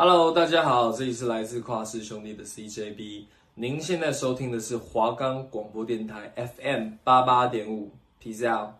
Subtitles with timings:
[0.00, 3.24] Hello，大家好，这里是来自跨世兄弟的 CJB。
[3.56, 7.90] 您现在收听的是华冈广播电台 FM 八八点五
[8.22, 8.74] ，Peace out。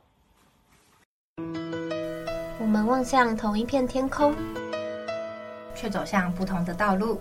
[2.61, 4.33] 我们望向同一片天空，
[5.75, 7.21] 却走向不同的道路。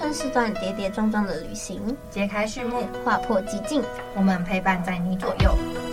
[0.00, 3.82] 青春是段跌跌撞撞的旅行，揭开序幕，划破寂静，
[4.14, 5.89] 我们陪伴在你左右。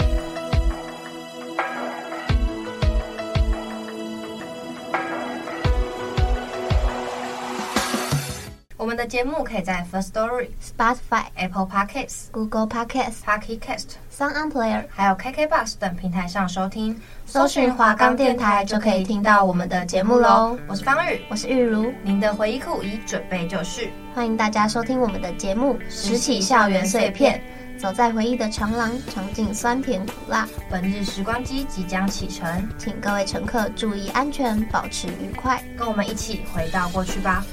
[9.07, 16.99] 的节目可以在 First Story、Spotify、Apple Podcasts、Google Podcasts、Pocket Cast、Sound On Player，还有 KK Bus 等平台上收听。
[17.25, 20.57] 搜寻华冈电台就可以听到我们的节目喽。
[20.67, 23.93] 我是方宇，我是玉如，您的回忆库已准备就绪。
[24.13, 27.41] 欢迎大家收听我们的节目《拾起校园碎片》，
[27.81, 30.45] 走在回忆的长廊，尝尽酸甜苦辣。
[30.69, 37.45] 本日时光机即将启程，请各位乘客注意安全，保持愉快，跟我们一起回到过去吧。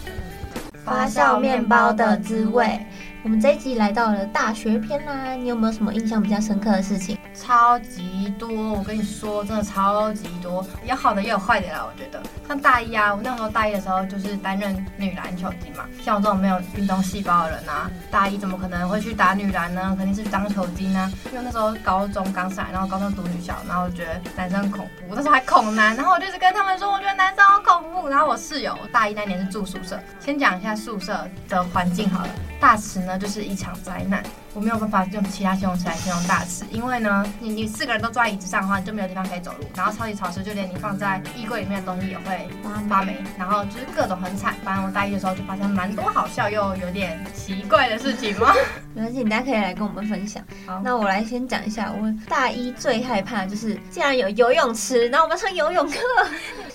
[0.84, 2.78] 发酵面包的滋味。
[3.22, 7.16] 我们这一集来到了大学篇啦，你有没有什么印象比较深刻的事情？
[7.34, 11.84] 超级多，我跟你说，真的超级多，有好的也有坏的啦。
[11.84, 19.94] 我觉得，像大一啊，我那时候大一的时候就是担任女篮球经嘛，像我这种没有运动细胞的人啊，大一怎么可能会去打女篮呢？
[19.98, 21.10] 肯定是去当球经啊。
[21.32, 28.08] 因为那时候高中刚上来，然后高中读女校，然后我觉得男生很恐怖，我那时候还恐男，然后我就一直跟他们说，我觉得男生好恐怖。
[28.08, 32.30] 然后我室友大一那年是住宿舍，先讲一下宿舍的环境好了。
[32.60, 34.22] 大池呢，就是一场灾难。
[34.54, 39.66] 我没有办法用其他形容词来形容大池，因为呢，你你四个人都坐在椅子上的话，你就没有地方可以走路。
[39.74, 42.48] 然后超级潮湿，就连你放在衣柜里面的东西也会
[42.88, 43.16] 发霉。
[43.36, 44.54] 然后就是各种很惨。
[44.64, 48.52] 反正我大一的时候就发生蛮多好笑又有点奇怪的事情嘛。
[48.94, 50.40] 没关系，你大家可以来跟我们分享。
[50.66, 55.98] 好，那我来先讲一下，我大一最害怕的就是竟然有游泳池，然后我们上游泳课，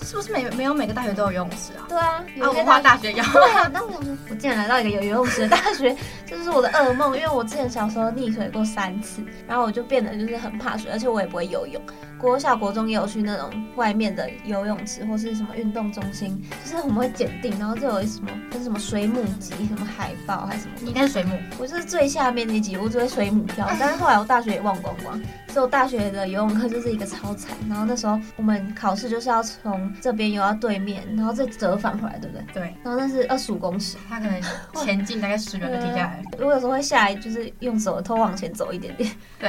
[0.02, 1.86] 是不是每没有每个大学都有游泳池啊？
[1.88, 3.24] 对啊，有文化大学有。
[3.24, 5.96] 对啊，那 我想说，我竟然来到一个有游泳池的大学，
[6.26, 7.70] 这 就是我的噩梦，因为我之前。
[7.70, 11.80] 小时候溺水过三次，然后我就变得就是很怕水，而且我也不会游泳。
[12.18, 20.72] 国小、国中也有去那种外面的游泳池或是什么运动中心，就是我们会检定，然后就有什么就是什么水母级、什么海豹还是什么。
[20.80, 23.68] 你应该是水母，我就是最下面那级，我只会水母漂。
[23.78, 27.56] 但是后来我大学也忘光光，所以我大学的游泳课就是一个超惨。
[27.68, 32.46] 然后那时候我们考试就是要从这边游到对面，然后再折返回来，对不对？
[32.54, 32.62] 对。
[32.82, 34.40] 然后那是二十五公尺，他可能
[34.76, 36.22] 前进大概十秒就停下来。
[36.38, 39.10] 我有时候会下来，就是用手偷往前走一点点。
[39.38, 39.48] 对。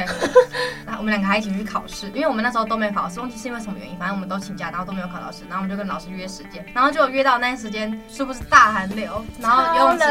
[0.86, 9.24] 然后我们两个还一起去考试，因为我们那时候都没考试，忘记是因为什么原因，反正我们都请假，然后都没有考到试，然后我们就跟老师约时间，然后就约到那时间，是不是大寒流？
[9.40, 10.06] 然后游泳池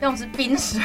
[0.00, 0.80] 游泳池冰水，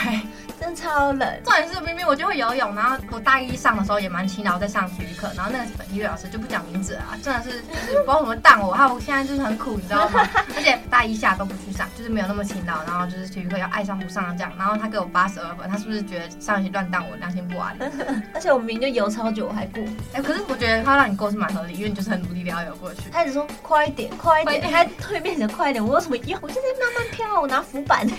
[0.59, 1.41] 真超冷。
[1.43, 10.27] 重点是明明我就会游泳，然后我大一上的时候也蛮勤劳在上体育课，然后那个体育老师就不讲名字啊，真的是就是 不知道怎么当我，他我现在就是很苦，你知道吗？
[10.55, 17.75] 而且大一下都不去上，就是没有那么勤劳，然后就是体育课要爱上不上这样，然后他给我八十二分，他是不是觉得上学期乱当我良心不安？
[18.33, 19.81] 而且我明明就游超久我还过，
[20.13, 23.01] 哎、欸，可是我觉得他让你过是蛮合理，因为你就是很努力的要游过去。
[23.11, 26.37] 他一直说快一点，快一点，他蜕变成快一点，我有什么用？
[26.41, 28.13] 我就在慢慢飘，我拿浮板呢。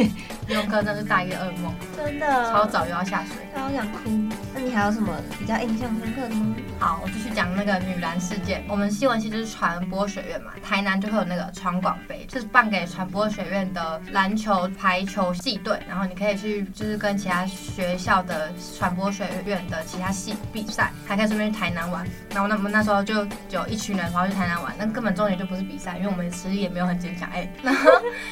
[0.49, 3.37] 游泳课真的是大一的噩梦， 真的，超早又要下水，
[3.71, 3.99] 超想哭。
[4.53, 6.57] 那你还有什么比较印象深刻的吗？
[6.79, 8.65] 好，我继续讲那个女篮事件。
[8.69, 22.05] 我们新闻系就是传播学院嘛，台南就会有那个传广杯，就是办给传播学院的篮球、排球系队，然后你可以去就是跟其他学校的传播学院的其他系比赛，还可以顺便去台南玩。
[22.31, 27.29] 然后那我们那时候就有一群人跑去台南玩，那根本重点就不是比赛，因为我们的实力也没有很坚强。
[27.31, 27.91] 哎，然后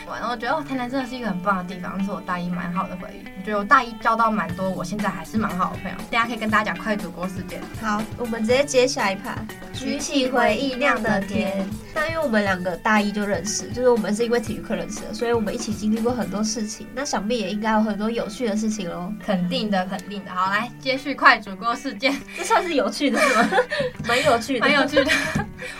[0.09, 3.29] 然后我觉得哦，台南真的是一个很棒的地方，那是我大一蛮好的回忆。
[3.39, 5.97] 我觉得我大一交到蛮多，我现在还是蛮好的朋友。
[6.11, 7.61] 大家可以跟大家讲快煮锅事件。
[7.81, 9.35] 好，我们直接接下一趴，
[9.73, 11.69] 举起回忆酿的甜。
[11.95, 16.87] 那因为我们两个大一就认识，就是我们是因为体育课认识的，所以我们一起经历过很多事情。
[16.95, 19.13] 那想必也应该有很多有趣的事情喽。
[19.25, 20.31] 肯定的，肯定的。
[20.31, 23.51] 好，来接续快煮锅事件， 这算是有趣的，是吗？
[24.07, 25.11] 蛮有趣的，蛮有趣的。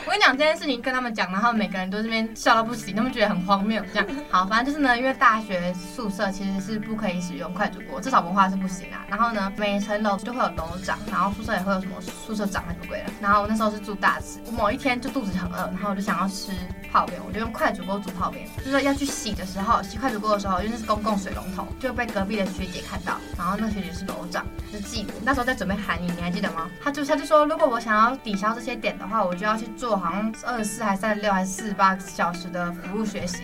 [0.05, 3.81] 我跟你讲这件事情，跟他们讲，然后每个人都这边笑到不行，他们觉得很荒谬。
[3.93, 9.07] 这样，好，反正就是呢，因为大学宿舍其实是不可以使用快煮锅，至少文化是不行啊。
[9.09, 13.05] 然后呢，每层楼就会有楼长，然后宿舍也会有什么宿舍长还是什么鬼的。
[13.21, 16.53] 然后我那时候是住大池，我某一天就肚子很饿，然后我就想要吃
[16.91, 18.49] 泡面，我就用快煮锅煮泡面。
[18.65, 23.19] 就是要去洗的时候，洗快煮锅的时候，因为那是公共水龙头，就被隔壁的学姐看到。
[23.37, 25.15] 然后那学姐是楼长，是记我。
[25.25, 26.69] 那时候在准备喊你，你还记得吗？
[26.83, 33.39] 他就他就说，如果我想要抵消这些点的话，我就要去做好像二十四还是三十六还是四十八小时的服务学习。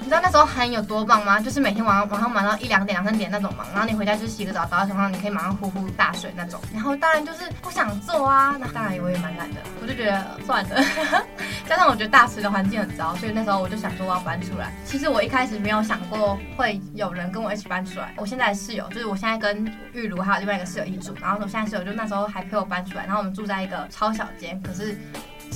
[0.00, 1.40] 你知道那时候韩有多棒吗？
[1.40, 6.60] 就是每天晚上晚上忙到一两点、两三点那种忙，然后你回家就洗个澡，倒在床上，你可以马上呼呼大睡那种。
[6.70, 10.84] 然后当然就是不想做啊，那当然我也蛮懒的，我就觉得算了。
[11.66, 14.70] 加上我觉得大池的环境很糟，所以那时候我就想说我要搬出来。
[14.84, 18.12] 其实我一开始没有想过会有人跟我一起搬出来。
[18.18, 24.98] 我现在的室友就是我现在跟玉茹还有另外一个室友一起住，然后我现在室友就那时候还陪我搬出来，然后我们住在一个超小间，可是。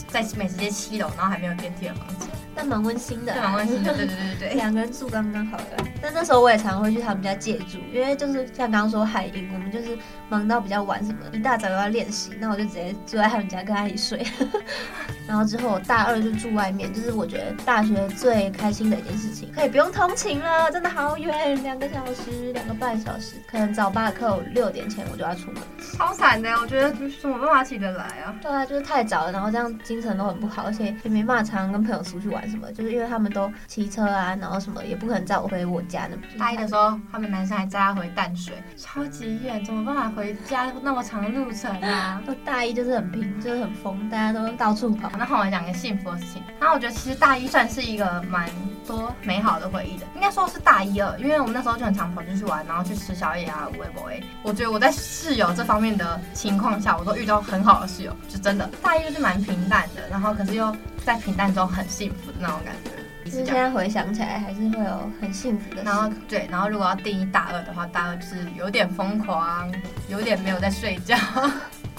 [0.07, 5.77] 在美食街七楼，然后还没有电梯的房子，但蛮温馨的，蛮温馨的，对对对对，两个人住刚刚好的。
[6.03, 9.97] 但那时候我也常常会去他们家借住，因为就是像刚刚说海英，我们就是
[10.29, 14.27] 忙到比较晚什么，一大早又要练习，那我就直接住在他们家跟他一起睡。
[15.29, 25.63] 然后之后我大二就住外面，就是我觉得大学最开心的一件事情，可以不用通勤了，真的好远，两个小时，两个半小时，可能早八课，六点前我就要出门，
[25.97, 26.91] 超惨的，我觉得
[27.21, 28.35] 怎么办法起得来啊？
[28.41, 36.23] 对啊，就是太早了，然后这样精神都很不好，而且也没办法常常跟朋友出去玩什么，就是因为他们都骑车啊，然后什么也不可能载我回我家那么。
[36.39, 42.23] 大一的时候，他们男生还载他回淡水，超级远，怎么办法回家那么长的路程啊？
[42.27, 45.11] 我大一就是很拼，就是很疯，大家都到处跑。
[45.19, 48.49] 那后来讲个幸福的事情，然后我觉得其实大一算是一个蛮
[48.87, 54.23] 多美好的回忆的，应该说是大一二，因为我们那时候就很常跑出去玩，然后去吃宵夜啊，微博诶。
[54.43, 60.75] 我觉得我在室友这方面的情况下，我都遇到很好的室友，就真的大一就是蛮平淡的，然后可是又
[61.05, 62.91] 在平淡中很幸福的那种感觉。
[63.25, 65.83] 就是现在回想起来，还是会有很幸福的。
[65.83, 69.71] 然后对，然后如果要定义大二的话，大二就是有点疯狂，
[70.09, 71.17] 有点没有在睡觉。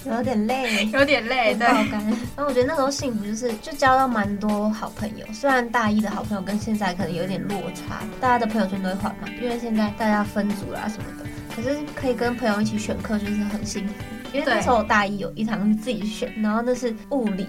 [0.06, 1.66] 有点累，有点累，对。
[1.66, 5.26] 然后我觉得那时候幸福就是，就交到蛮多好朋友。
[5.30, 11.28] 虽然大一的好朋友跟现在可能有点落差，大家的朋友圈都会换嘛，因为现在大家分组啦什么的。
[11.54, 13.94] 可是可以跟朋友一起选课，就是很幸福。
[14.32, 17.46] 因为那时候我大一有一堂是自己选，然后那是物理。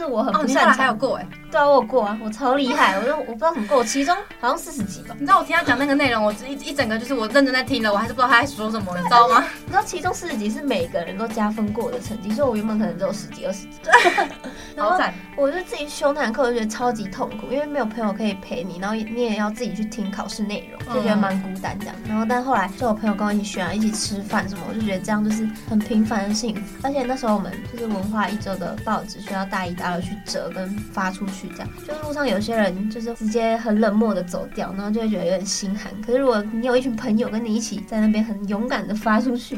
[0.00, 5.14] 就是我很不擅长，还有过哎，对啊，我有过啊，我超厉害，我就我不知道怎么过，我期中好像四十几吧。
[5.18, 9.44] 你知道我听他讲那个内容，我一一整个就是我认真在听了，我还是不知道他在说什么，你知道吗？
[9.66, 13.78] 你知道其中四十几是每个人都加分过的成绩，所以我原本可能只有十几二十几。
[14.78, 15.12] 好惨！
[15.36, 21.94] 我就自己修那堂课，就觉得超级痛苦，因为没有朋友可以陪你，然后你也要自己去听考试内容，就觉得蛮孤单这样。
[22.08, 26.62] 然后但后来就有朋友跟我一起选啊，一起吃饭什么，我就觉得这样就是很平凡的幸福。
[26.82, 30.70] 而且那时候我们就是文化一周的报纸，需要大一大二去折跟。
[30.92, 35.92] 发出去这样，就是路上有些人就是直接很冷漠的走掉，然后就会觉得有点心寒。
[36.02, 39.56] 可是如果你有一群朋友跟你一起在那边很勇敢的发出去，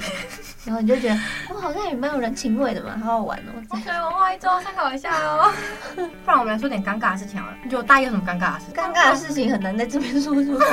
[0.64, 1.18] 然后你就觉得
[1.48, 3.78] 我好像也蛮有人情味的嘛，好好玩哦。
[3.84, 5.50] 对，文化一周参考一下哦。
[5.96, 7.56] 不然我们来说点尴尬的事情好了。
[7.64, 8.66] 你觉得我大一有什么尴尬的事？
[8.74, 10.66] 尴尬的事情很难在这边说出来。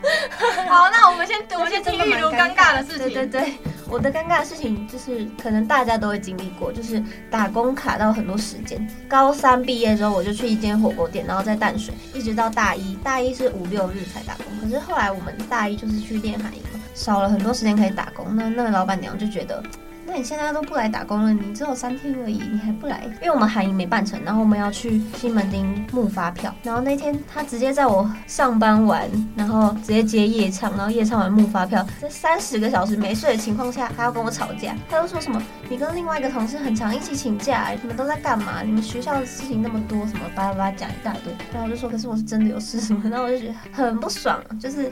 [0.68, 3.12] 好，那我们先 我们先听玉茹尴尬的事情。
[3.12, 3.54] 对对对，
[3.88, 8.88] 我的尴尬的事情就是可能大家都会经历过，就是打工卡到很多时间。
[9.08, 14.46] 高三毕业之后，我就去一间火锅店，然后在淡水，一直到大一，大一是五六日才打工。
[14.62, 18.26] 可是后来我们大一就是去练海营嘛，少了很多时间可以打工。
[18.34, 19.62] 那那个老板娘就觉得。
[20.10, 23.04] 那你现在都不来打工了，你只有三天而已，你还不来？
[23.22, 38.62] 因为我们海营没办成，然后我们要去西门町募发票，然后那天他直接在我上班完，然后直接接夜唱，然后夜唱完募发票，在三十个小时没睡的情况下，还要跟我吵架，他又说什么你跟另外一个同事很常一起请假，你们都在干嘛？
[38.62, 44.90] 你们学校的事情那么多，什么巴拉巴拉讲一大堆，然后我就说可是我是真的有事什么， 然后我就觉得很不爽，就是。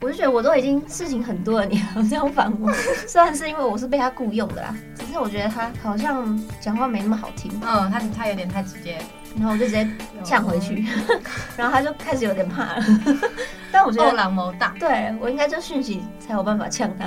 [0.00, 2.72] 我就觉得我都已经事情很多了，你还这样烦我。
[3.06, 7.52] 虽然是因为我是被他雇佣的啦，只是我觉得他好像讲话没那么好听。
[7.62, 8.98] 嗯，他他有点太直接，
[9.36, 9.86] 然后我就直接
[10.24, 10.86] 呛回去，
[11.56, 12.84] 然后他就开始有点怕了。
[13.70, 17.06] 但我觉得后狼谋大，对我应该就讯息才有办法呛他，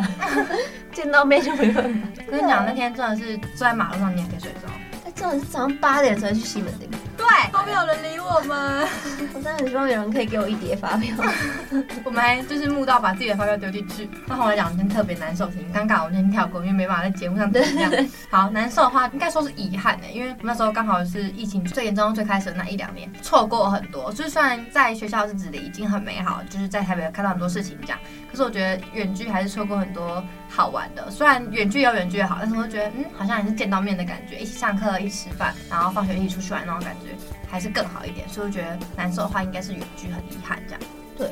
[0.93, 2.07] 见到面就没办法。
[2.29, 4.69] 跟你讲，那天真的是坐在马路上，你还可以睡着。
[5.15, 6.89] 真的是早上八点才去西门町，
[7.23, 8.85] 对，都没有人理我们。
[9.33, 11.15] 我真的很希望有人可以给我一叠发票。
[12.03, 14.09] 我们还就是募到把自己的发票丢进去。
[14.25, 17.91] 那后来两天特别难受，挺尴尬，我先跳过，因为没办法在节目上这样。
[18.29, 24.11] 好，难受的话应该说是遗憾的，因为那时候刚好是疫情最严重、最开始的那一两年，错过很多。
[24.11, 27.99] 就算在学校日子里已经很美好，就是在台北看到很多事情这样，
[28.33, 31.07] 可是我觉得远距还是错过很多好玩的。
[31.11, 34.99] 虽然远距有远距的好，但是我觉得嗯，好像还是见到面的感觉，一起上课。
[34.99, 37.09] 一起吃饭，然后放学一起出去玩那种感觉，
[37.47, 38.27] 还是更好一点。
[38.27, 40.81] 所以我觉得难受的话，应该是远距很遗憾这样。
[41.15, 41.27] 对，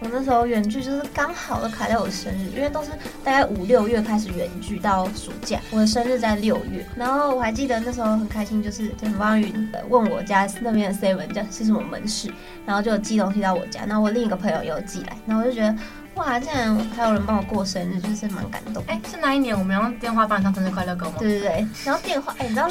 [0.00, 6.86] 我那时候远距就是刚好都卡在我生日，因为都是大概五六月开始远距到暑假，我的生日在六月。
[6.96, 12.32] 然后我还记得那时候很开心，就是陈芳云问我家那边的 seven 叫是什么门市，
[12.64, 13.84] 然后就有寄东西到我家。
[13.84, 15.76] 然后我另一个朋友也有寄来，然后我就觉得。
[16.16, 18.82] 哇，竟然还有人帮我过生日，就是蛮感动。
[18.86, 21.12] 哎，是哪一年我们用电话帮你唱生日快乐歌吗？
[21.18, 22.66] 对对对，然后电话，哎，你知道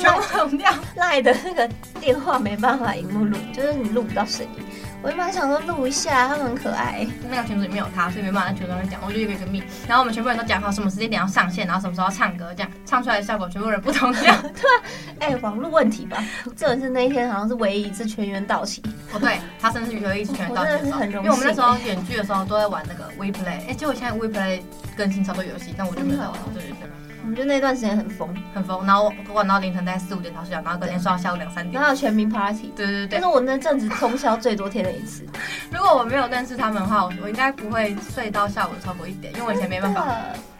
[0.96, 4.64] 赖的那个电话没办法荧幕录，就是你录不到声音。
[5.04, 7.06] 我就蛮想说录一下，他们很可爱。
[7.30, 9.62] 那个群组里面有他，所以没办法在群组里面讲，我就一个一个密。
[9.88, 14.42] 然后我们全部人都讲好什么时间点要上线，然后什么时候要唱歌，这样唱出来的效果全部人不同样。
[14.42, 14.84] 对啊，
[15.20, 16.18] 哎、欸，网络问题吧？
[16.56, 18.82] 这也是那一天好像是唯一一次全员到齐。
[19.14, 24.62] 哦，对，他甚至是唯一一次全员到齐的很荣幸，因为我们那时候演剧的时候都在玩那个 WePlay，哎、欸，结果现在 WePlay
[24.98, 26.34] 更新超多游戏，但我就没有在玩。
[26.54, 26.90] 对对对。
[27.26, 31.74] 我们就那段时间很疯，很疯，然后我玩到凌晨大概四五点才睡觉，然后隔天睡到下午两三点。
[31.74, 35.26] 然后有全民 party，对对对，但是我那阵子通宵最多天的一次。
[35.74, 40.06] 如果我没有认识他们的话，我我应该不会睡到下午超过一点，因为我以前没办法。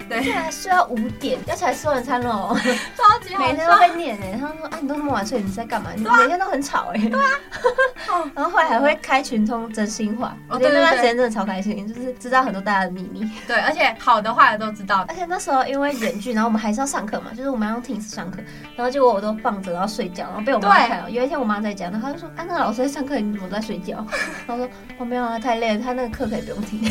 [0.10, 2.56] 对，睡到五点，要起来吃晚餐喽，
[2.96, 5.90] 超级好，每天都被念哎，他们说啊，你都那么晚睡，你在干嘛？
[5.96, 6.98] 你每天都很吵哎。
[6.98, 7.30] 对啊。
[8.36, 13.30] 然后后来还会开群通真心话，我觉得那段时间真的超开心，就是知道很多大家的秘密。
[13.48, 15.06] 对，而且好的坏的都知道。
[15.08, 18.38] 而且那时候因为远距，然后我们还是要上课嘛，就是我们要用 Teams 上课，
[18.76, 21.10] 然后结果我都放着然后睡觉，然后被我妈看到。
[21.10, 24.06] 有一天我妈在家，然后她就说：“啊，那个老师在上课，你怎么都在睡觉？”
[24.48, 26.82] 然后说：“我没有啊，太累了，他那个课可以不用听。”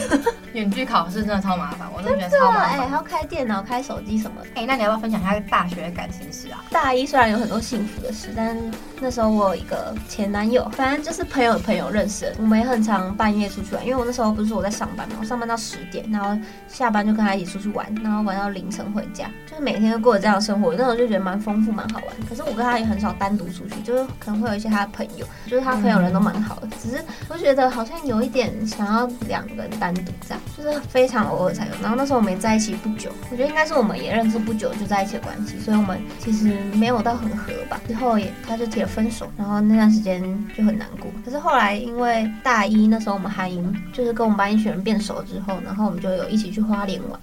[0.52, 3.03] 远距考试真的超麻烦，我真的觉得超麻烦。
[3.04, 3.84] 开电脑开。
[3.84, 6.64] 手机什么的，哎、欸，那你要不要分享一下大学的感情史啊？
[6.70, 8.56] 大一虽然有很多幸福的事，但
[8.99, 13.84] 那时候我有一个前男友，反正就是朋友的朋友认识的，我们也很常半夜出去玩。
[13.84, 16.34] 因为我那时候不是说我在上班嘛，我上班到十点，然后
[16.66, 20.73] 下班就跟他一起出去玩，然后玩到凌晨回家，就是每天都过着这样的生活。
[20.73, 22.16] 那时候就觉得蛮丰富、蛮好玩。
[22.26, 31.73] 可是我跟他也很少单独出去，就是可能会有一些他的朋友，就是他朋友人都蛮好的，只是我觉得好像有一点想要两个人单独这样，就是非常偶尔才有。
[31.82, 37.81] 然后那时候我们在一起不久，我觉得应该是我们也认识不久就在一起的关系，所以我们其实没有到很合吧。
[37.87, 40.23] 之后也他就提了分手，然后那段时间
[40.57, 41.11] 就很难过。
[41.25, 47.21] 可是后来因为大一那时候我们韩营就是跟我们班一群人变熟之后，然后我们就有一起去花莲玩。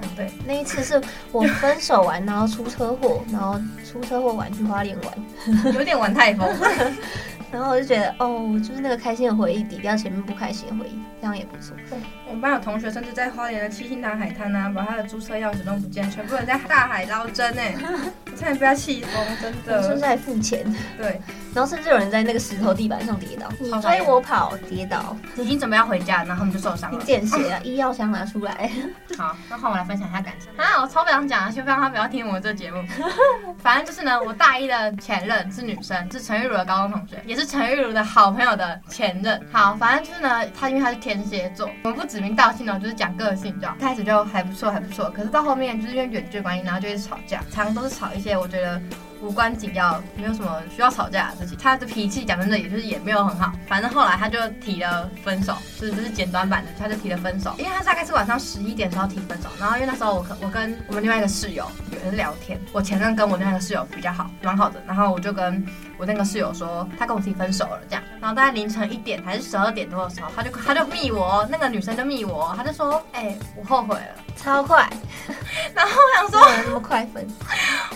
[0.00, 1.00] 哦，对，那一次是
[1.30, 5.14] 我分手完，然后出车祸，然后出车祸完去花莲玩，
[5.72, 6.48] 有点玩太疯。
[7.54, 11.76] 然后我就觉得，哦，就是那个开心的回忆抵掉前面不开心的回忆，这样也不错。
[11.88, 11.96] 对，
[12.26, 19.82] 我们班有同学甚至在花莲的七星潭海滩啊，把他的注册钥匙弄不见，全部人在大海捞针哎，我 差点被他气疯，真的。
[19.82, 20.64] 甚至还付钱。
[20.96, 21.20] 对。
[21.54, 27.00] 然后甚至有人在那个石头地板上跌倒，你追我跑跌倒，已经准备要回家，然后他们就受伤了。
[27.04, 28.68] 见血啊， 医药箱拿出来。
[29.16, 30.50] 好，那换我来分享一下感情。
[30.56, 32.82] 啊，我超不想讲啊，让他不要听我这节目。
[33.62, 39.40] 反正就是呢，我大一的前任是女生，是陈玉茹的高中同学，也是陈玉茹的好朋友的前任。
[39.52, 45.08] 好，反正就是呢，她因为她是天蝎座，我们不指名道姓的，就是讲个性，就开始就还不错，还不错。
[45.10, 48.80] 可是到后面就是因为远距关系，然后就一直吵架，常常都是吵一且我觉得。
[49.22, 51.56] 无关紧要，没有什么需要吵架的事情。
[51.56, 53.50] 他的脾气讲真的，也就是也没有很好。
[53.66, 57.54] 反正后来他就提了分手，就是这是简短版的，他就提了分手。
[57.56, 64.82] 因为他大概是晚上十一点的时候提分手，然后因为那时候我跟我跟我们另外一个室友有人聊天，我前任跟我另外一个室友比较好，蛮好的。
[64.86, 65.64] 然后我就跟
[65.98, 68.02] 我那个室友说，他跟我提分手了，这样。
[68.20, 74.22] 然后大概凌晨一点还是十二点多的时候，他就他就密我，那个女生就密我，他就说，哎、欸，我后悔了。
[74.36, 74.90] 超快，
[75.74, 77.26] 然后我想说，那么快分，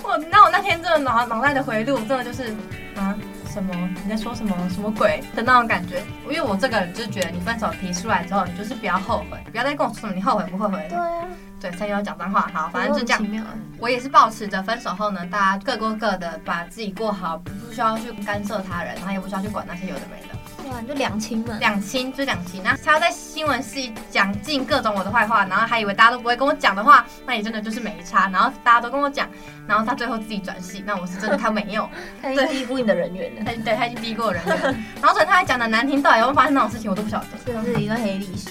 [0.03, 2.55] 我那我那天真的脑脑袋的回路真的就是
[2.97, 3.15] 啊
[3.53, 10.87] 什么你在说什么什么鬼的那种感觉，因为我这个人就是觉得你分手提出来之后，你就是不要后悔，不要再跟我说什么你后悔不后悔。
[10.89, 11.27] 对啊，
[11.61, 13.47] 对，三幺讲脏话，好，反正就这样。
[13.79, 20.39] 我也是抱持着分手后呢，大家各过各的，把自己过好，不需要去干涉他人，然后也不需要去管那些有的没的。
[20.87, 22.63] 就两清嘛，两清就两清。
[22.63, 28.29] 那他要在新闻系讲尽各种我的坏话，然后还以为大家都不会跟我讲的话，那也真的就是没差。
[28.29, 29.27] 然后大家都跟我讲，
[29.67, 31.89] 然后他最后自己转系，那我是真的他没有，
[32.23, 33.43] 他已经低估你的人缘了。
[33.47, 34.57] 他对，他已经低估我人缘。
[35.01, 37.27] 然后所以他还讲的难听，到底有没有发生那种事情，我都不晓得。
[37.47, 38.51] 这是一个黑历史。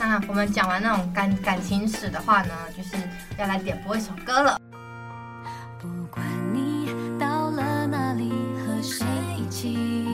[0.00, 2.96] 那我们讲完那种感感情史的话呢，就是
[3.36, 4.58] 要来点播一首歌了。
[5.80, 6.88] 不管你
[7.18, 8.30] 到了哪里，
[8.64, 9.04] 和谁
[9.36, 10.06] 一起。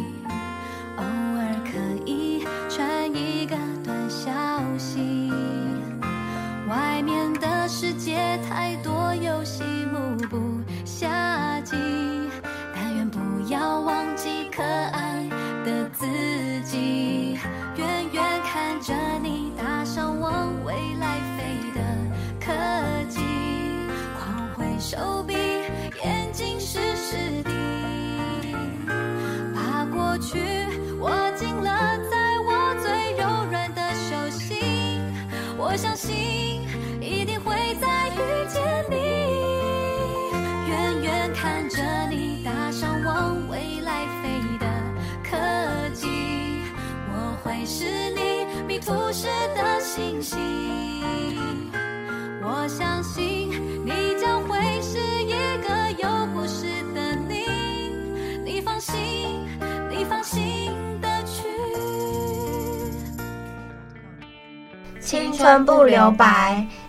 [0.96, 4.30] 偶尔可以传一个短消
[4.78, 5.30] 息。
[6.68, 8.93] 外面的世界太多
[24.94, 25.34] 手臂，
[26.04, 27.50] 眼睛湿湿的，
[29.52, 30.38] 把过去
[31.00, 35.02] 握紧了，在我最柔软的手心，
[35.58, 36.62] 我相信
[37.00, 38.94] 一定会再遇见你，
[40.68, 44.66] 远远看着你搭上往未来飞的
[45.28, 46.06] 客机，
[47.10, 47.84] 我会是
[48.14, 50.73] 你迷途时的星星。
[65.04, 66.26] 青春不留白。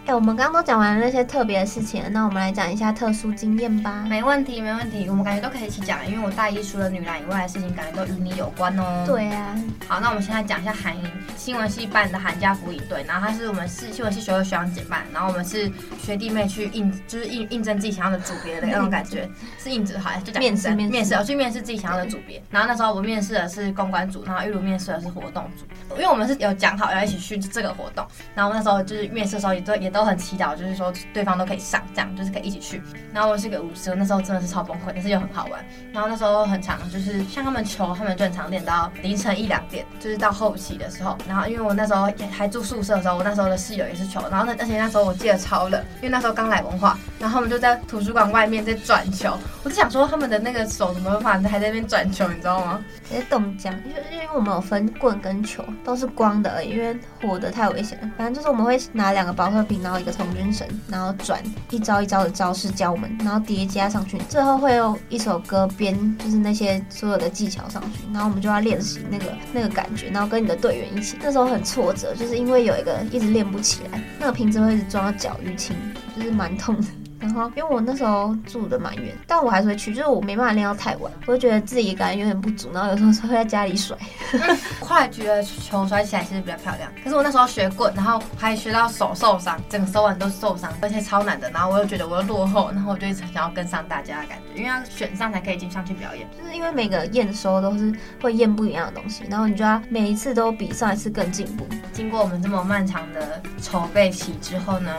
[0.06, 4.06] 哎、欸，我们刚刚都讲完了那些特别的事情，那我们来讲一下特殊经验吧。
[4.08, 9.04] 没问题，没问题，我们感觉都可以一起讲，因为我大一除了女篮以外的事情，感觉都与你有关哦。
[9.06, 9.56] 对啊。
[9.88, 11.04] 好，那我们现在讲一下韩营
[11.46, 15.72] 新闻系办的寒假服营队，然后他是我们是新闻系学会学长姐办，然后我们是
[16.02, 22.42] 学弟妹去应，就是应应征自己想要的组别的那种感觉，是应征好像就讲面试面面试，我去面试自己想要的组别。
[22.50, 30.76] 然后那时候我面试的是公关组，然后玉如面试的是活动组，因为我们是有讲好要一起去这个活动，然后那时候就是面试的时候也都也都很祈祷，就是。
[30.76, 32.82] 说对方都可以上，这样就是可以一起去。
[33.14, 35.64] 然后我是个舞狮，那时候真的是超崩溃，但是又很好玩。
[35.94, 41.18] 然后那时候很长，就是像他们求，他们就很常练到凌晨一两点，就是到后期的时候。
[41.26, 44.22] 然后因为我那时候也还住宿舍的时候，我那时候的室友也是球。
[44.30, 49.38] 然后那而且那时候我记得超冷，因为那时候刚来文化，然后我们就在图书馆外面在转球。
[49.64, 52.84] 我就想说他们的那个手怎么办法还在那边转球，你知道吗？
[53.08, 58.10] 直接冻僵，因为因为我们有分棍跟球，都是光的，因为火的太危险了。
[58.18, 60.66] 反正就是我们会拿两个保特瓶，然后一个童军绳。
[60.88, 71.18] 然后转一招一招的招式教我们，然后叠加上去，最后会用一首歌编，就是那些所有的技巧上去，然后我们就要练习那个那个感觉，然后跟你的队员一起。
[71.26, 75.76] 那时候很挫折，就是因为有一个一直练不起来，那个瓶子会一直撞到脚淤青，
[76.16, 76.88] 就是蛮痛的。
[77.26, 83.98] 然后，因为我那时候住的蛮远，但我还是会去，就是我没办法练到太晚，我就觉得自己感觉有点不足，然后有时候会在家里甩。
[84.80, 91.50] 快举的球甩起来其实比较漂亮，可是我那时候学棍，然后还学到手受伤，整个手腕都受伤，而且超难的。
[91.52, 96.28] 然后我又觉得我又落后，然后我就一直想要跟上大家的感觉，因为要选上才可以进上去表演。
[96.38, 101.66] 就是因为每个验收都是会验不一样的东西，然后你就要每一次都比上一次更进步。
[101.92, 104.92] 经过我们这么漫长的筹备期之后呢，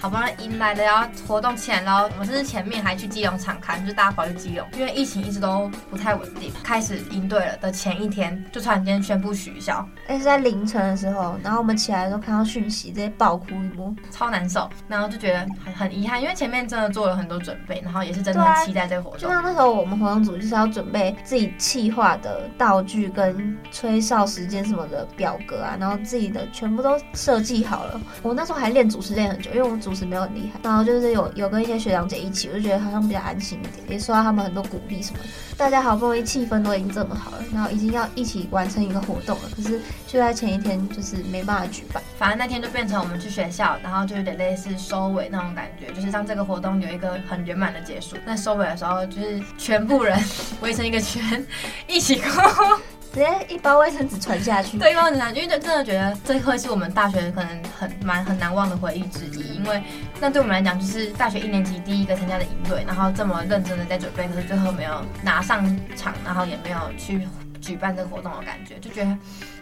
[0.00, 1.54] 好不容易迎来了要活动。
[1.84, 6.50] 然后我们甚至前面还去基隆场看，就是大家跑去基隆，因为疫情一直都不太稳定。
[6.64, 14.70] 开始应对了的前一天，就突然间宣布取消，而且是在凌晨的时候，然后我们起来的时候看到讯息，直接爆哭一波，超难受。
[14.88, 19.18] 然后就觉得很很遗憾，因为前面真的做了很多准备，然后也是真的很期待这个活动。
[19.18, 28.00] 就像那时候我们活动组就是要准备自己企划的道具跟吹哨时间什么的表格啊，然后自己的全部都设计好了。
[28.22, 31.60] 我那时候还练主持练很久，因为我们主持没有很厉害，然后就是有有跟。
[31.60, 35.24] 一些学长姐一起，我就觉得好像比较安心一点，也受到他们很多鼓励什么的。
[35.58, 42.02] 大家好不容易气氛都已经这么好了，然后已经要一起完成一个活动了，可是就在前一天就是没办法举办。
[42.18, 48.16] 反正那天就变成我们去学校，然后就有点类似收尾那种感觉，就是让这个活动有一个很圆满的结束。
[48.24, 50.18] 那收尾的时候，就是全部人
[50.62, 51.46] 围成一个圈，
[51.86, 52.40] 一起哭。
[53.12, 54.78] 直接一包卫生纸传下去。
[54.78, 59.56] 对，一包卫生纸，因为就真的觉得这会是我们大学可能很蛮很难忘的回忆之一。
[59.56, 59.82] 因为
[60.20, 65.64] 那对我们来讲，就是大学一年级第一个参加的营队，然后这么认真的在准备，可是最后没有拿上
[65.96, 67.26] 场，然后也没有去
[67.60, 69.10] 举办这个活动的感觉，就觉得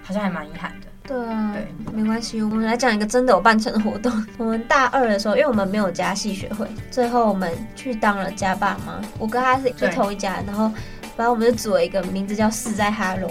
[0.03, 0.87] 好像还蛮遗憾的。
[1.09, 4.13] 对啊，对，没关系，我们来讲一个真的有办成的活动。
[4.37, 9.01] 我们大二的时候，因为我们没有加戏学会，最后我们去当了家爸妈。
[9.19, 10.71] 我跟他是就同一家，然后。
[11.19, 13.29] 反正我们就组了一个名字叫“四在哈喽”，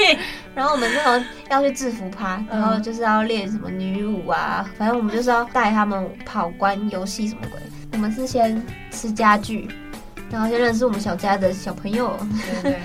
[0.54, 7.58] 然后我们那时候要去制服趴，然后就是要练什么女舞啊，反正我们就是要带他们跑关游戏什么鬼。
[7.92, 9.66] 我们是先吃家具，
[10.30, 12.14] 然后先认识我们小家的小朋友。
[12.62, 12.78] 对对。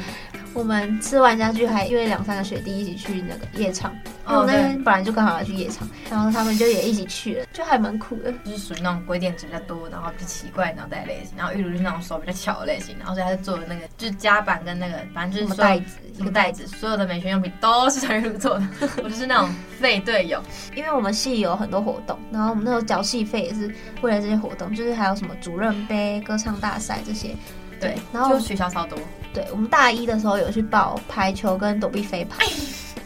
[0.54, 3.94] 我们吃完家具，还约两三个学弟一起去那个夜场。
[4.26, 8.32] 我、oh, 那天本来就刚好要去夜场，然后他们就也一起去了，就还蛮酷的。
[8.46, 11.34] 就是属于那种鬼点子比较多，然后比较奇怪脑袋类型。
[11.36, 18.68] 然后玉如就是那种手比较巧的类型，然后所以他就做的那个就是夹板跟那个，反正就是袋子一个袋子，所有的美学用品都是陈玉如做的。
[19.04, 20.42] 我就是那种废队友，
[20.76, 27.36] 因为我们系有很多活动，然后我们那时候缴系费也是为了这些活动，就是还有什么主任杯、歌唱大赛这些。
[27.82, 28.98] 对，然后就取消超多。
[29.34, 32.40] 对，我们大一的时候有去报排球跟躲避飞盘。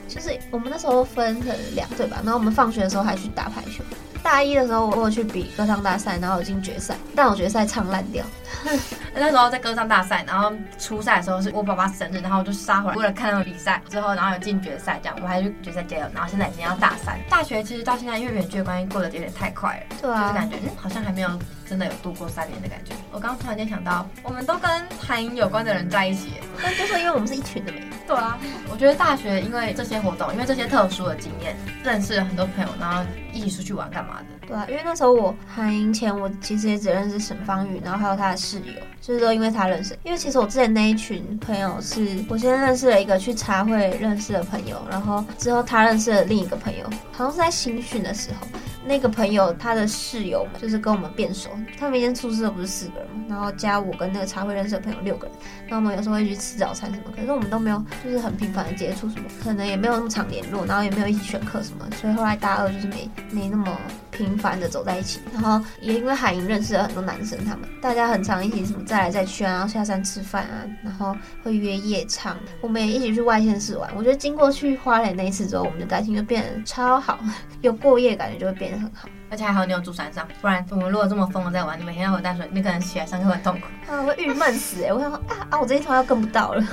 [0.08, 3.84] 就是我们那时候分成两队吧，然后我们放学的时候还去打排球。
[4.24, 8.26] 大一的时候我有去比歌唱大赛，然后有进决赛，但我决赛唱烂掉。
[9.16, 16.06] 那时候在歌唱大赛，然后初赛的时候是我爸爸生日，然后我就杀回来为了看他们比赛，之后然后有进决赛，这样我还去决赛加油。
[16.14, 21.30] 然后现在已经要大三，大学其实到现在因为远距关系过得有点太快了，对啊，就是感觉嗯好像还没有
[21.66, 22.94] 真的有度过三年的感觉。
[23.12, 27.72] 我刚刚突然间想到，我们都跟韩营有关的人在一起，但就是因为我们是一群的。
[28.08, 28.40] 对啊，
[28.72, 34.48] 我觉得大学因为这些活动，因为这些特殊的经验，认识了很多朋友，然后一起出去玩干嘛的。
[34.48, 39.98] 对啊，因为那时候我韩营前，我其实也只认识沈芳宇，然后还有他的室友，就是都因为他认识。
[40.04, 48.48] 因为其实我之前那一群朋友是，我先认识了一个去茶会认识的朋友，然后之后他认识了另一个朋友，好像是在新训的时候，
[48.88, 53.26] 那个朋友他的室友们就是跟我们变熟，他们一间宿舍不是四个人嘛？
[53.28, 55.36] 然后加我跟那个茶会认识的朋友六个人，
[55.70, 63.78] 那我们有时候会去吃早餐什么，可是我们都没有就是很频繁的接触什么，可能也没有那么常联络，然后也没有一起选课什么，所以后来大二就是没没那么
[64.10, 73.90] 频繁的走在一起，然后也因为海营认识了很多男生，他们大家很常一起什么再来再去啊，然后下山吃饭啊，然后会约夜唱，我们也一起去外县市玩。
[73.96, 77.20] 我觉得经过去花莲那一次之后，我们的感情就变得超好，
[77.62, 79.10] 有过夜感觉就会变得很好。
[79.30, 84.94] 而且还好你有住山上，不然我们如果这么疯的在玩，你每天要回淡水，你可能起来上课很痛苦，啊，我会郁闷死哎！
[84.94, 86.64] 我想说啊啊，我这一团要跟不到了，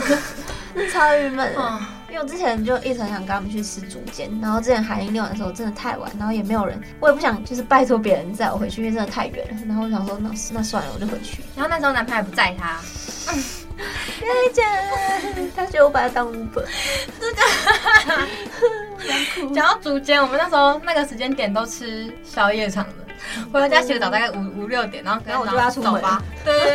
[0.92, 1.52] 超郁闷。
[2.08, 9.60] 因为我之前就一直很想跟他们去吃竹间，然后之前海英练完的时候真的太晚，然后也没有人，我也不想就是拜托别人载我回去，因为真的太远了。
[9.66, 11.42] 然后我想说那那算了，我就回去。
[11.56, 12.78] 然后那时候男朋友不载他，
[13.26, 13.34] 跟
[13.76, 14.64] 你讲，
[15.54, 16.64] 他觉得我把他当 Uber，
[17.20, 17.42] 真的。
[19.54, 23.03] 讲到竹间，我们那时候那个时间点都吃宵夜场的。
[23.52, 26.02] 回到家洗个澡大概五五六点，然后 然后我就要出门。
[26.44, 26.74] 对对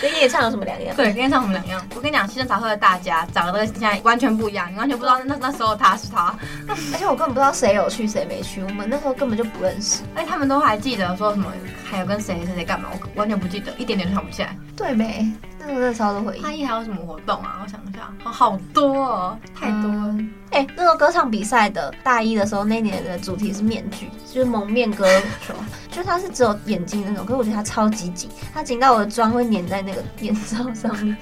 [0.00, 0.94] 对，跟 夜唱有什么两样？
[0.96, 1.86] 对，跟夜唱有什么两样？
[1.94, 6.34] 我跟你讲，西镇茶会的大家长得跟现在完全不一样，你完全不知道那那时候他是他，
[6.68, 10.02] 而且我根本不知道谁有去谁没去，我们那时候根本就不认识。
[10.14, 11.50] 哎，他们都还记得说什么，
[11.84, 12.88] 还有跟谁谁谁干嘛？
[12.92, 14.56] 我完全不记得，一点点都想不起来。
[14.76, 15.26] 对没？
[15.58, 16.42] 那个真的超多回忆。
[16.42, 17.60] 大一还有什么活动啊？
[17.62, 20.14] 我想一下，好好多哦，太多了。
[20.58, 25.06] 哎、欸，那个歌唱比赛的大一的时候，那年的主题是面具，就是蒙面歌
[25.46, 25.54] 手，
[25.88, 31.16] 就是他是只有眼睛那种，可是我觉得他超级紧，他紧到我的妆会粘在那个眼罩上面，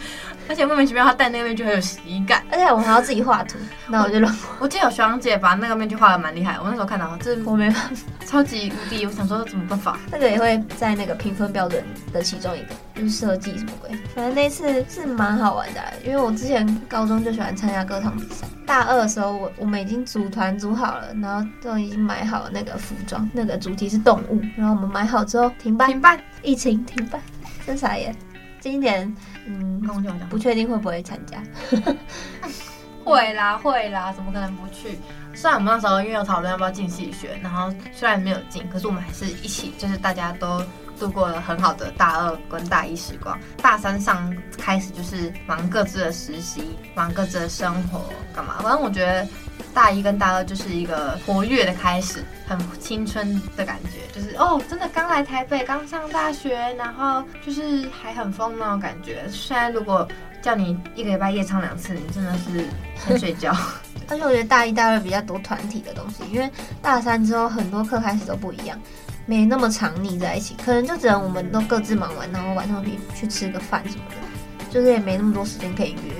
[0.49, 3.57] 而且莫名其妙他戴那个面具很有喜感，而且我还要自己画图，
[3.89, 4.57] 那我就乱画。
[4.61, 7.91] 我记得有学长姐把那个面具画的蛮厉害，我那时候看到，这我没办法，
[8.25, 9.99] 超级无敌，我想说怎么办法？
[10.11, 11.83] 那个也会在那个评分标准
[12.13, 27.21] 的其中一个，就是设计什么鬼，反正那次是蛮好玩的，因为我之前高中就喜欢参加歌唱比赛，大二的时候我我们已经组团组好了，然后都已经买好了那个服装，那个主题是动物，然后我们买好之后停办，停办，疫情停办，
[27.67, 28.15] 真傻眼。
[28.59, 29.15] 今年
[29.47, 29.81] 嗯，
[30.29, 31.43] 不确定会不会参加，
[33.05, 34.99] 会啦会啦，怎么可能不去？
[35.35, 40.63] 虽然我们那时候因为有讨论要不要进戏学，然后虽然没有进，可是我们还是一起，就是大家都。
[40.99, 48.01] 度过了很好的大二跟大一时光，大三上开始就是忙各自的实习，忙各自的生活，
[48.35, 48.55] 干嘛？
[48.63, 49.29] 反正我觉得
[49.77, 59.29] 大一跟大二就是一个活跃的开始，很青春的感觉，就是哦，真的刚来台北，刚上大学，然后就是还很疯那种感觉。
[59.29, 60.09] 虽然如果
[60.41, 62.65] 叫你一个礼拜夜唱两次，你真的是
[63.05, 63.55] 很睡觉。
[64.09, 68.81] 而且我觉得大一、大二比较多团体的东西，因为大三之后很多课开始都不一样。
[69.27, 76.15] 没那么常腻在一起，可能就只能我们都各自忙完，然后晚上去去吃个饭什么的，就是也没那么多时间可以约。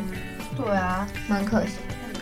[0.59, 1.73] 对啊，蛮可惜。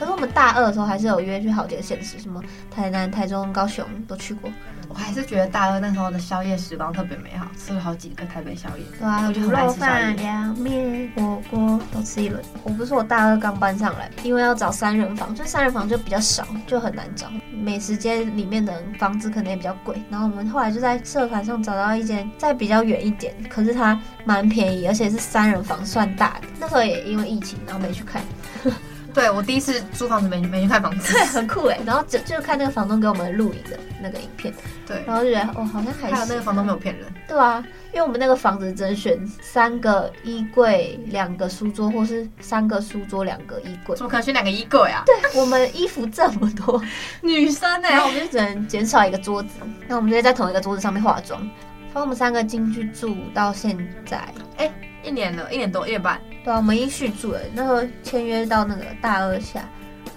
[0.05, 2.39] 可是我们大二的时候还是有约去好几个县市，什么
[2.71, 4.51] 台南、台中、高雄都去过。
[4.87, 8.85] 我还是觉得大二那时候的宵夜时光特别美好，吃了好几个台北宵夜。
[8.99, 12.45] 对啊，卤肉饭、凉面、火锅都吃一轮。
[12.63, 17.29] 我不是我大二刚搬上来，因为要找三人房，就三人房就比较少，就很难找。
[17.51, 26.49] 美食街里面的房子可能也比较贵，然后我们后来就在社团上找到一间，在比较远一点，可是它蛮便宜，而且是三人房，算大的。
[26.61, 28.23] 那时候也因为疫情，然后没去看。
[29.15, 31.79] 对，我第一次租房子没没去看房子，对，很酷哎。
[31.87, 34.53] 然后就就看那个房东给我们录影的那个影片，
[34.87, 45.05] 对，然后就觉得哦，好像还是还有那个房东没有骗人，对啊，因为我们那个房子只能选三个衣柜、两个书桌，或是三个书桌、两个衣柜，怎么可能选两个衣柜啊？
[45.07, 46.83] 对，我们衣服这么多，
[47.23, 49.51] 女生哎，然后我们就只能减少一个桌子，
[49.87, 51.49] 那我们直接在同一个桌子上面化妆。
[51.93, 54.69] 从我们三个进去住到现在，哎，
[55.05, 56.21] 一年了，一年多，一年半。
[56.45, 59.69] 对啊，我们一续住了，那时候签约到那个大二下，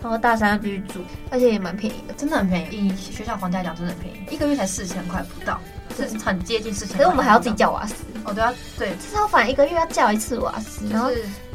[0.01, 2.87] 然后大三要继续住，而且也蛮便宜的，真的很便宜。
[2.87, 5.59] 以学校房价讲，真的很便宜，一个月才四千块不到，
[5.95, 6.97] 是很接近四千。
[6.97, 7.95] 可是我们还要自己叫瓦斯，
[8.25, 11.09] 哦对啊，对，至少反正一个月要叫一次瓦斯，然后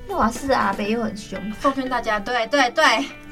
[0.09, 0.17] 那。
[0.17, 2.85] 瓦斯阿北又很凶，奉劝大家，对对对，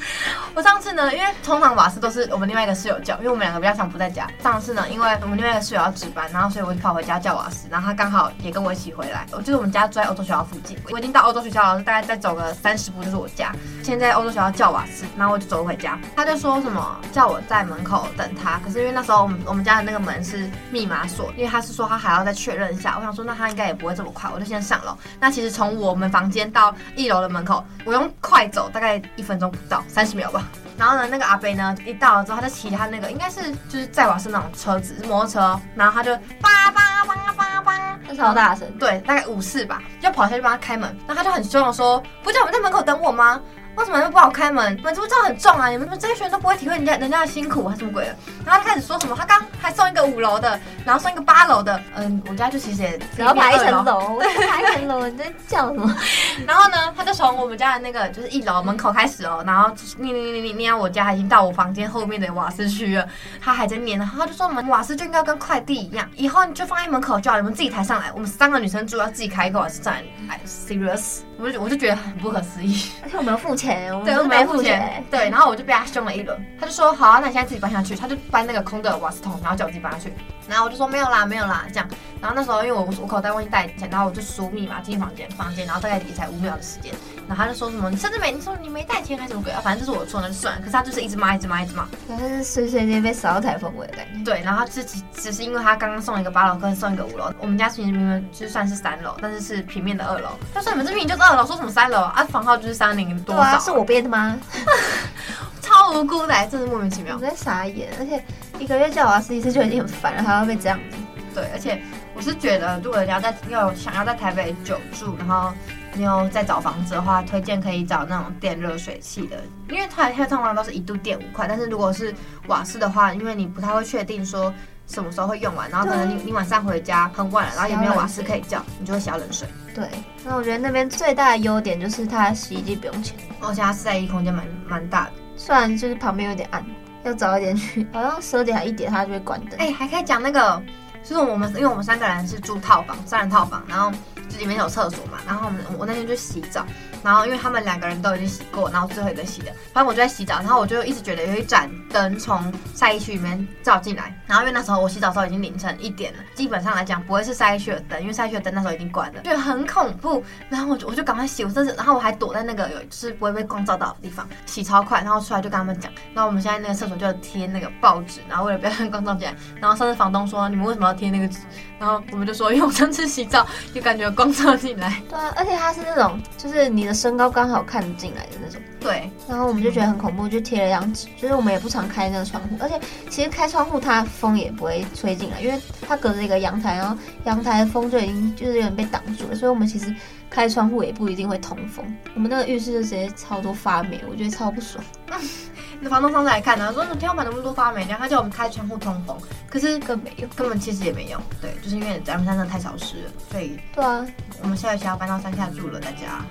[0.54, 4.28] 我上次呢，因为通常瓦斯都是我们另外一个室友叫，因为我们两个比较常不在家。
[4.42, 9.26] 上次呢，因为我们另外一个室友要值班，然后所以我就跑回家叫瓦斯，然后他刚好也跟我一起回来。
[9.32, 13.52] 我就是我们家住在欧洲学校附近，我已经到欧洲学校了，大概再走个三十步就是我家。
[13.82, 22.96] 现在欧洲学校叫瓦斯，然后我就走回家，他就说什么叫我在门口等他，可是因为那时候我们我们家的那个门是密码锁，因为他是说他还要再确认一下。
[22.98, 24.96] 我想说那他应该也不会这么快，我就先上楼。
[25.18, 30.48] 那其实从我们房间到一楼的门口，我用快走大概一分钟不到，三十秒吧。
[30.78, 35.60] 然后呢，那个阿伯呢，一到了之后，他就骑他那个应该是就是载瓦是那种车子，摩托车。
[35.74, 40.96] 然后他就叭叭叭叭叭，超大声，对，大概五四吧，就跑下去帮他开门。
[41.06, 43.38] 那他就很凶的说：“不叫我们在门口等我吗？”
[43.76, 44.78] 为什么又不好开门？
[44.82, 45.68] 门是不是这样很重啊？
[45.68, 48.16] 你们这些学生都不会体会人家人家的辛苦还是什么鬼的？
[48.44, 49.16] 然后他开始说什么？
[49.16, 51.80] 他刚还送一个五楼的，然后送一个八楼的。
[51.94, 55.96] 嗯，我家就其实也只要爬一层楼，爬一层楼，你在叫什么？
[56.46, 63.08] 然后呢，他就从我们家的那个就是一楼门口开始哦，然后念念念念念我家，已经到我房间后面的瓦斯区了。
[63.40, 68.10] 他还在念，然后他就说我们瓦斯就应该跟快递一样，以后你就放在门口就好你们自己抬上来。
[68.12, 70.02] 我们三个女生住要自己开一个瓦斯站。
[70.28, 71.20] 哎，serious。
[71.40, 80.12] 我就我就觉得很不可思议，而且我没有付钱，我对，我没付钱，对，然后我就被他凶了一轮，他就说好啊，那你现在自己搬下去，他就搬那个空的瓦斯桶，然后叫我自己搬下去，
[80.48, 81.88] 然后我就说没有啦，没有啦，这样，
[82.20, 86.92] 然后那时候因为我我口袋忘记带钱，然后我就输密码进房间，房间，然后大概也才五秒的时间，
[87.26, 102.02] 然后他就说什么你甚至没你说你没带钱还是什么鬼啊，反正就是我错，那就算了，可是他就是一直骂，一直骂，一直骂，可是碎碎念被扫到台风尾的感觉，对，然后只只只是因为他刚刚送一个八楼，跟送一个五楼，我们家其实明明就算是三楼，但是是平面的二楼，他说你们这平就是二楼，说什么三楼？
[102.02, 103.40] 啊，房号就是三零多少？
[103.42, 104.36] 啊、是我编的吗？
[105.62, 107.14] 超无辜的，真是莫名其妙。
[107.14, 108.22] 我在傻眼，而且
[108.58, 110.96] 一个月叫我要试一次就已经很烦了，还要被这样子。
[111.32, 111.80] 对，而且
[112.20, 115.50] 我是觉得，如果你要在要想要在台北久住，然后
[115.94, 119.38] 你有在找房子的话，推荐可以找那种电热水器的，
[119.70, 122.14] 因为它它通常都是一度电五块，但是如果是
[122.46, 124.52] 瓦斯的话，因为你不太会确定说。
[124.86, 125.70] 什么时候会用完？
[125.70, 129.46] 然后可能你你晚上回家很晚了，然后也没有瓦斯可以叫，你就会洗冷水。
[129.72, 129.88] 对，
[130.24, 135.12] 那我觉得那边最大的优点就是它洗衣机不用钱，而且它晒衣空间蛮蛮大的。
[135.36, 136.66] 虽然就是旁边有点暗，
[137.04, 139.60] 要早一点去，好像十二点还一点它就会关灯。
[139.60, 140.60] 哎、欸，还可以讲那个，
[141.02, 143.90] 就是我们因为我们三个人是住套房，三人套房，然后
[144.28, 146.64] 这里面有厕所嘛，然后我们我那天就洗澡。
[147.02, 160.22] 然后因为他们两个人都已经洗过，然后最后一个洗的，反正我就在洗澡，然后我就一直觉得有一盏灯从晒衣区里面照进来，然后因为那时候我洗澡的时候已经凌晨一点了，基本上来讲不会是晒衣区的灯，因为晒衣区的灯那时候已经关了，就很恐怖。
[160.48, 171.38] 然后我就我就赶快洗，我甚至然后我还躲在那个有就是不会被光照到的地方，洗超快，然后出来就跟他们讲，然后我们现在那个厕所就贴那个报纸，然后为了不要让光照进来，然后上次房东说你们为什么要贴那个纸？
[171.78, 175.02] 然后我们就说因为我上次洗澡就感觉光照进来。
[175.08, 177.60] 对啊，而且它是那种就是你的身高刚好。
[177.70, 189.94] 看进来的那种，对，然后我们就觉得很恐怖，就贴了张纸，就是我们也不常开那个窗户，而且其实开窗户它风也不会吹进来，因为它隔着一个阳台，然后阳台的风就已经就是有点被挡住了，所以我们其实
[190.28, 191.84] 开窗户也不一定会通风。
[192.14, 194.82] 我们那个浴室就直接超多发霉，我觉得超不爽。
[195.82, 199.16] 那房东上次来看呢，说你天花板那么多发霉，然后他叫我们开窗户通风，
[199.48, 201.20] 可是根本没用，根本其实也没用。
[201.40, 204.04] 对，就是因为咱们山上太潮湿了，所以对啊，
[204.42, 206.24] 我们下学期要搬到山下住了，大家。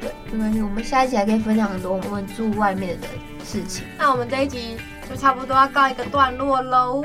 [0.00, 3.06] 对，没关系，我们下一集还可以分享很多我们住外面的
[3.44, 3.84] 事情。
[3.98, 4.76] 那我们这一集
[5.08, 7.04] 就差不多要告一个段落喽。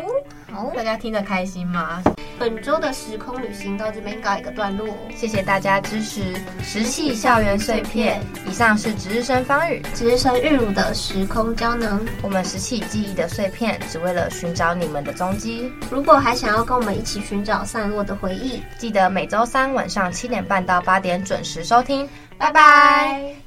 [0.55, 2.01] 好，大家听得开心吗？
[2.39, 8.21] 本周的时空旅行到这边告一个段落，谢谢大家支持《石器校园碎片》。
[8.49, 11.99] 以上是值日生方宇、值日生玉乳的时空胶囊。
[12.21, 15.69] 我们拾起记忆的碎片，只为了寻找你们的踪迹。
[15.91, 22.07] 如果还想要跟我们一起寻找散落的回忆，记得每周三晚上七点半到八点准时收听。
[22.37, 23.44] 拜拜。